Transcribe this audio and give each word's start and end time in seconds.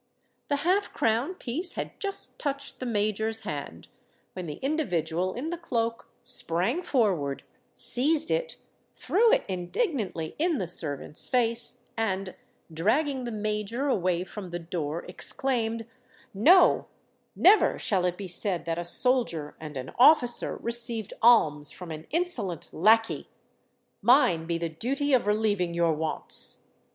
The 0.47 0.55
half 0.65 0.91
crown 0.93 1.35
piece 1.35 1.73
had 1.73 1.99
just 1.99 2.39
touched 2.39 2.79
the 2.79 2.87
Major's 2.87 3.41
hand, 3.41 3.87
when 4.33 4.47
the 4.47 4.55
individual 4.55 5.35
in 5.35 5.51
the 5.51 5.59
cloak 5.59 6.09
sprang 6.23 6.81
forward—seized 6.81 8.31
it—threw 8.31 9.31
it 9.31 9.45
indignantly 9.47 10.33
in 10.39 10.57
the 10.57 10.67
servant's 10.67 11.29
face—and, 11.29 12.33
dragging 12.73 13.25
the 13.25 13.31
Major 13.31 13.87
away 13.89 14.23
from 14.23 14.49
the 14.49 14.57
door, 14.57 15.05
exclaimed, 15.07 15.85
"No—never 16.33 17.77
shall 17.77 18.03
it 18.05 18.17
be 18.17 18.27
said 18.27 18.65
that 18.65 18.79
a 18.79 18.85
soldier 18.85 19.55
and 19.59 19.77
an 19.77 19.91
officer 19.99 20.55
received 20.57 21.13
alms 21.21 21.69
from 21.69 21.91
an 21.91 22.07
insolent 22.09 22.69
lacquey! 22.71 23.27
Mine 24.01 24.47
be 24.47 24.57
the 24.57 24.67
duty 24.67 25.13
of 25.13 25.27
relieving 25.27 25.75
your 25.75 25.93
wants." 25.93 26.63